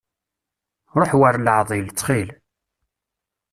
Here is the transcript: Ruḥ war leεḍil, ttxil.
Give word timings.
Ruḥ 0.99 1.11
war 1.19 1.35
leεḍil, 1.39 1.87
ttxil. 1.89 2.29